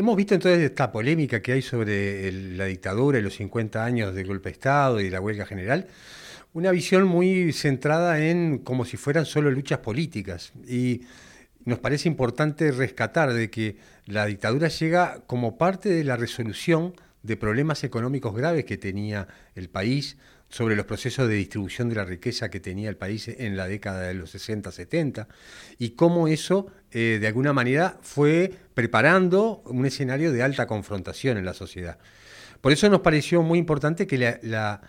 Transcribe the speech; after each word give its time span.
hemos 0.00 0.16
visto 0.16 0.34
entonces 0.34 0.62
esta 0.62 0.90
polémica 0.90 1.42
que 1.42 1.52
hay 1.52 1.62
sobre 1.62 2.32
la 2.32 2.64
dictadura 2.64 3.18
y 3.18 3.22
los 3.22 3.34
50 3.34 3.84
años 3.84 4.14
del 4.14 4.26
golpe 4.26 4.48
de 4.48 4.54
Estado 4.54 4.98
y 4.98 5.10
la 5.10 5.20
huelga 5.20 5.44
general, 5.44 5.88
una 6.54 6.70
visión 6.70 7.04
muy 7.04 7.52
centrada 7.52 8.18
en 8.18 8.58
como 8.60 8.86
si 8.86 8.96
fueran 8.96 9.26
solo 9.26 9.50
luchas 9.50 9.80
políticas. 9.80 10.52
Y 10.66 11.02
nos 11.66 11.80
parece 11.80 12.08
importante 12.08 12.72
rescatar 12.72 13.34
de 13.34 13.50
que 13.50 13.76
la 14.06 14.24
dictadura 14.24 14.68
llega 14.68 15.20
como 15.26 15.58
parte 15.58 15.90
de 15.90 16.02
la 16.02 16.16
resolución 16.16 16.94
de 17.22 17.36
problemas 17.36 17.84
económicos 17.84 18.34
graves 18.34 18.64
que 18.64 18.78
tenía 18.78 19.28
el 19.54 19.68
país, 19.68 20.16
sobre 20.50 20.74
los 20.74 20.84
procesos 20.84 21.28
de 21.28 21.36
distribución 21.36 21.88
de 21.88 21.94
la 21.94 22.04
riqueza 22.04 22.50
que 22.50 22.60
tenía 22.60 22.90
el 22.90 22.96
país 22.96 23.28
en 23.28 23.56
la 23.56 23.68
década 23.68 24.02
de 24.02 24.14
los 24.14 24.34
60-70 24.34 25.28
y 25.78 25.90
cómo 25.90 26.26
eso 26.28 26.66
eh, 26.90 27.18
de 27.20 27.26
alguna 27.28 27.52
manera 27.52 27.98
fue 28.02 28.52
preparando 28.74 29.62
un 29.66 29.86
escenario 29.86 30.32
de 30.32 30.42
alta 30.42 30.66
confrontación 30.66 31.38
en 31.38 31.44
la 31.44 31.54
sociedad. 31.54 31.98
Por 32.60 32.72
eso 32.72 32.90
nos 32.90 33.00
pareció 33.00 33.42
muy 33.42 33.58
importante 33.60 34.06
que 34.08 34.18
la, 34.42 34.80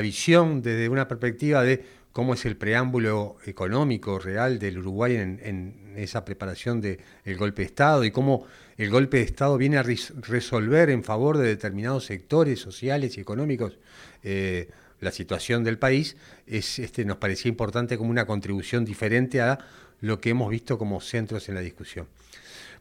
visión 0.00 0.62
desde 0.62 0.88
una 0.88 1.08
perspectiva 1.08 1.62
de 1.64 1.84
cómo 2.12 2.34
es 2.34 2.46
el 2.46 2.56
preámbulo 2.56 3.36
económico 3.44 4.18
real 4.18 4.58
del 4.58 4.78
Uruguay 4.78 5.16
en, 5.16 5.94
esa 5.96 6.24
preparación 6.24 6.80
del 6.80 7.36
golpe 7.36 7.62
de 7.62 7.66
Estado 7.66 8.04
y 8.04 8.12
cómo 8.12 8.46
el 8.76 8.88
golpe 8.88 9.16
de 9.16 9.24
Estado 9.24 9.58
viene 9.58 9.78
a 9.78 9.82
resolver 9.82 10.90
en 10.90 11.02
favor 11.02 11.36
de 11.38 11.48
determinados 11.48 12.06
sectores 12.06 12.60
sociales 12.60 13.18
y 13.18 13.20
económicos 13.20 13.78
eh, 14.22 14.68
la 15.00 15.10
situación 15.12 15.64
del 15.64 15.78
país, 15.78 16.16
es, 16.46 16.78
este, 16.78 17.04
nos 17.04 17.18
parecía 17.18 17.48
importante 17.48 17.96
como 17.96 18.10
una 18.10 18.26
contribución 18.26 18.84
diferente 18.84 19.40
a 19.40 19.58
lo 20.00 20.20
que 20.20 20.30
hemos 20.30 20.50
visto 20.50 20.78
como 20.78 21.00
centros 21.00 21.48
en 21.48 21.54
la 21.54 21.60
discusión. 21.60 22.06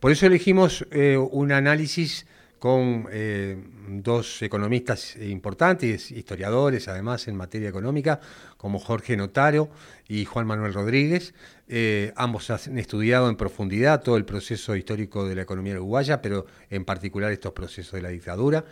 Por 0.00 0.10
eso 0.10 0.26
elegimos 0.26 0.86
eh, 0.90 1.16
un 1.16 1.52
análisis 1.52 2.26
con 2.64 3.08
eh, 3.10 3.62
dos 3.88 4.40
economistas 4.40 5.16
importantes, 5.16 6.10
historiadores 6.10 6.88
además 6.88 7.28
en 7.28 7.36
materia 7.36 7.68
económica, 7.68 8.20
como 8.56 8.78
Jorge 8.78 9.18
Notaro 9.18 9.68
y 10.08 10.24
Juan 10.24 10.46
Manuel 10.46 10.72
Rodríguez. 10.72 11.34
Eh, 11.68 12.14
ambos 12.16 12.48
han 12.48 12.78
estudiado 12.78 13.28
en 13.28 13.36
profundidad 13.36 14.02
todo 14.02 14.16
el 14.16 14.24
proceso 14.24 14.76
histórico 14.76 15.28
de 15.28 15.34
la 15.34 15.42
economía 15.42 15.74
uruguaya, 15.74 16.22
pero 16.22 16.46
en 16.70 16.86
particular 16.86 17.32
estos 17.32 17.52
procesos 17.52 17.92
de 17.92 18.00
la 18.00 18.08
dictadura. 18.08 18.64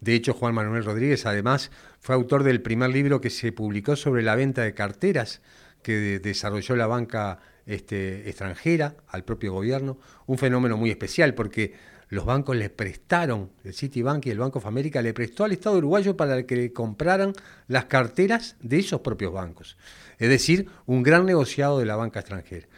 De 0.00 0.14
hecho, 0.14 0.34
Juan 0.34 0.54
Manuel 0.54 0.84
Rodríguez, 0.84 1.26
además, 1.26 1.70
fue 2.00 2.14
autor 2.14 2.42
del 2.42 2.62
primer 2.62 2.90
libro 2.90 3.20
que 3.20 3.30
se 3.30 3.52
publicó 3.52 3.96
sobre 3.96 4.22
la 4.22 4.36
venta 4.36 4.62
de 4.62 4.74
carteras 4.74 5.40
que 5.82 6.18
desarrolló 6.18 6.76
la 6.76 6.86
banca 6.86 7.38
este, 7.64 8.28
extranjera 8.28 8.96
al 9.08 9.24
propio 9.24 9.52
gobierno. 9.52 9.98
Un 10.26 10.38
fenómeno 10.38 10.76
muy 10.76 10.90
especial 10.90 11.34
porque 11.34 11.74
los 12.08 12.24
bancos 12.24 12.56
le 12.56 12.70
prestaron, 12.70 13.50
el 13.64 13.74
Citibank 13.74 14.26
y 14.26 14.30
el 14.30 14.38
Banco 14.38 14.58
of 14.58 14.66
America 14.66 15.02
le 15.02 15.12
prestó 15.12 15.44
al 15.44 15.52
Estado 15.52 15.78
uruguayo 15.78 16.16
para 16.16 16.44
que 16.44 16.72
compraran 16.72 17.32
las 17.66 17.86
carteras 17.86 18.56
de 18.60 18.78
esos 18.78 19.00
propios 19.00 19.32
bancos. 19.32 19.76
Es 20.18 20.28
decir, 20.28 20.68
un 20.86 21.02
gran 21.02 21.26
negociado 21.26 21.78
de 21.78 21.86
la 21.86 21.96
banca 21.96 22.20
extranjera. 22.20 22.68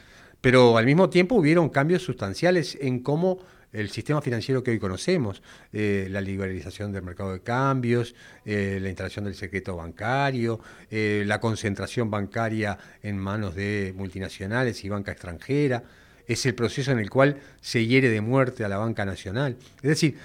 Pero 0.41 0.79
al 0.79 0.87
mismo 0.87 1.11
tiempo 1.11 1.35
hubieron 1.35 1.69
cambios 1.69 2.03
sustanciales 2.03 2.79
en 2.81 3.01
cómo 3.01 3.39
el 3.73 3.91
sistema 3.91 4.23
financiero 4.23 4.63
que 4.63 4.71
hoy 4.71 4.79
conocemos, 4.79 5.43
eh, 5.73 6.09
la 6.11 6.21
liberalización 6.21 6.93
del 6.93 7.03
mercado 7.03 7.33
de 7.33 7.41
cambios, 7.41 8.15
eh, 8.45 8.79
la 8.81 8.89
instalación 8.89 9.27
del 9.27 9.35
secreto 9.35 9.77
bancario, 9.77 10.61
eh, 10.91 11.23
la 11.27 11.41
concentración 11.41 12.11
bancaria 12.11 12.79
en 13.03 13.19
manos 13.19 13.55
de 13.55 13.93
multinacionales 13.97 14.85
y 14.85 14.89
banca 14.89 15.13
extranjera, 15.13 15.85
es 16.27 16.45
el 16.47 16.55
proceso 16.55 16.93
en 16.93 16.99
el 16.99 17.11
cual 17.11 17.39
se 17.61 17.87
hiere 17.87 18.11
de 18.11 18.21
muerte 18.21 18.65
a 18.65 18.69
la 18.69 18.79
banca 18.79 19.05
nacional. 19.05 19.57
Es 19.83 19.89
decir, 19.89 20.17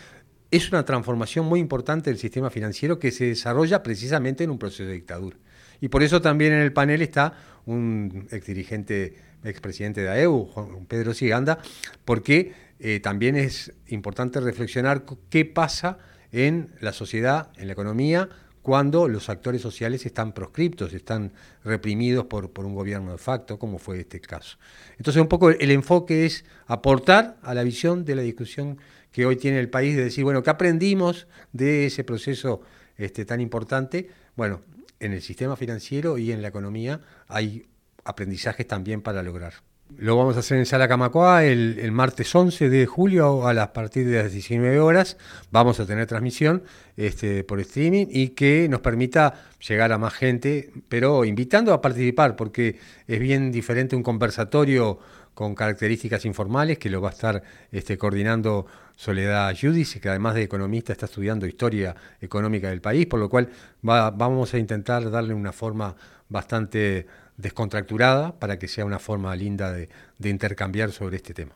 es 0.52 0.72
una 0.72 0.85
transformación 0.85 1.45
muy 1.45 1.59
importante 1.59 2.09
del 2.09 2.19
sistema 2.19 2.50
financiero 2.50 3.00
que 3.00 3.11
se 3.11 3.25
desarrolla 3.25 3.81
precisamente 3.81 4.44
en 4.44 4.52
un 4.52 4.59
proceso 4.59 4.83
de 4.83 4.94
dictadura. 4.94 5.38
Y 5.81 5.88
por 5.88 6.03
eso 6.03 6.22
también 6.22 6.53
en 6.53 6.59
el 6.59 6.72
panel 6.72 7.02
está 7.02 7.34
un 7.66 8.28
exdirigente, 8.31 9.16
expresidente 9.44 10.01
de 10.01 10.09
AEU, 10.09 10.46
Juan 10.46 10.85
Pedro 10.85 11.13
Siganda, 11.13 11.59
porque 12.06 12.53
eh, 12.85 12.99
también 12.99 13.38
es 13.38 13.71
importante 13.88 14.41
reflexionar 14.41 15.05
qué 15.29 15.45
pasa 15.45 15.99
en 16.33 16.75
la 16.81 16.91
sociedad, 16.91 17.49
en 17.55 17.67
la 17.67 17.73
economía, 17.73 18.27
cuando 18.61 19.07
los 19.07 19.29
actores 19.29 19.61
sociales 19.61 20.05
están 20.05 20.33
proscriptos, 20.33 20.91
están 20.91 21.31
reprimidos 21.63 22.25
por, 22.25 22.51
un 22.57 22.75
gobierno 22.75 23.13
de 23.13 23.17
facto, 23.17 23.57
como 23.57 23.77
fue 23.77 24.01
este 24.01 24.19
caso. 24.19 24.57
Entonces, 24.97 25.22
un 25.22 25.29
poco 25.29 25.49
el 25.49 25.72
enfoque 25.72 26.25
es 26.25 26.43
aportar 26.67 27.38
a 27.41 27.53
la 27.53 27.63
visión 27.63 28.03
de 28.03 28.16
la 28.16 28.22
discusión 28.22 28.77
que 29.13 29.25
hoy 29.25 29.38
tiene 29.38 29.61
el 29.61 29.69
país, 29.69 29.95
de 29.95 30.03
decir, 30.03 30.25
bueno, 30.25 30.43
¿qué 30.43 30.49
aprendimos 30.49 31.27
de 31.53 31.85
ese 31.85 32.03
proceso 32.03 32.63
este, 32.97 33.23
tan 33.23 33.39
importante? 33.39 34.09
Bueno, 34.35 34.59
en 34.99 35.13
el 35.13 35.22
sistema 35.22 35.55
financiero 35.55 36.17
y 36.17 36.33
en 36.33 36.41
la 36.41 36.49
economía 36.49 36.99
hay 37.29 37.66
aprendizajes 38.03 38.67
también 38.67 39.01
para 39.01 39.23
lograr. 39.23 39.53
Lo 39.89 40.17
vamos 40.17 40.35
a 40.38 40.39
hacer 40.39 40.57
en 40.57 40.66
Sala 40.66 40.88
Camacua 40.88 41.44
el, 41.44 41.91
martes 41.91 42.33
11 42.33 42.69
de 42.69 42.85
julio 42.85 43.47
a, 43.47 43.53
las, 43.53 43.69
partir 43.69 44.07
de 44.07 44.23
las 44.23 44.31
19 44.31 44.79
horas. 44.79 45.17
Vamos 45.51 45.79
a 45.79 45.85
tener 45.85 46.07
transmisión 46.07 46.63
este, 46.97 47.44
por 47.44 47.59
streaming 47.59 48.07
y 48.09 48.29
que 48.29 48.67
nos 48.69 48.81
permita 48.81 49.33
llegar 49.66 49.91
a 49.91 49.97
más 49.97 50.13
gente, 50.13 50.72
pero 50.89 51.25
invitando 51.25 51.73
a 51.73 51.81
participar, 51.81 52.35
porque 52.35 52.79
es 53.07 53.19
bien 53.19 53.51
diferente 53.51 53.95
un 53.95 54.03
conversatorio 54.03 54.99
con 55.33 55.55
características 55.55 56.25
informales 56.25 56.77
que 56.77 56.89
lo 56.89 57.01
va 57.01 57.09
a 57.09 57.13
estar 57.13 57.43
este, 57.72 57.97
coordinando 57.97 58.66
Soledad 58.95 59.55
Judice, 59.59 59.99
que 59.99 60.09
además 60.09 60.35
de 60.35 60.43
economista 60.43 60.93
está 60.93 61.05
estudiando 61.05 61.45
historia 61.45 61.95
económica 62.22 62.69
del 62.69 62.81
país, 62.81 63.05
por 63.05 63.19
lo 63.19 63.29
cual 63.29 63.49
vamos 63.81 64.53
a 64.53 64.57
intentar 64.57 65.09
darle 65.09 65.33
una 65.33 65.51
forma 65.51 65.95
bastante 66.29 67.05
descontracturada 67.38 68.39
para 68.39 68.59
que 68.59 68.67
sea 68.67 68.85
una 68.85 68.99
forma 68.99 69.35
linda 69.35 69.71
de, 69.71 69.89
intercambiar 70.19 70.91
sobre 70.91 71.17
este 71.17 71.33
tema. 71.33 71.53